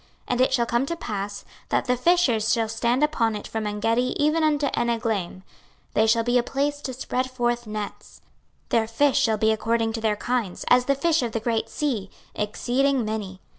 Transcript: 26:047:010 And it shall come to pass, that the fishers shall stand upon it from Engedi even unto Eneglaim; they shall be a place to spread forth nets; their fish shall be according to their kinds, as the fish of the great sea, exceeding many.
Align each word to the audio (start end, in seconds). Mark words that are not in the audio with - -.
26:047:010 0.01 0.09
And 0.29 0.41
it 0.41 0.53
shall 0.55 0.65
come 0.65 0.85
to 0.87 0.95
pass, 0.95 1.45
that 1.69 1.85
the 1.85 1.95
fishers 1.95 2.51
shall 2.51 2.67
stand 2.67 3.03
upon 3.03 3.35
it 3.35 3.47
from 3.47 3.67
Engedi 3.67 4.15
even 4.19 4.43
unto 4.43 4.65
Eneglaim; 4.75 5.43
they 5.93 6.07
shall 6.07 6.23
be 6.23 6.39
a 6.39 6.41
place 6.41 6.81
to 6.81 6.91
spread 6.93 7.29
forth 7.29 7.67
nets; 7.67 8.19
their 8.69 8.87
fish 8.87 9.19
shall 9.19 9.37
be 9.37 9.51
according 9.51 9.93
to 9.93 10.01
their 10.01 10.15
kinds, 10.15 10.65
as 10.69 10.85
the 10.85 10.95
fish 10.95 11.21
of 11.21 11.33
the 11.33 11.39
great 11.39 11.69
sea, 11.69 12.09
exceeding 12.35 13.05
many. 13.05 13.41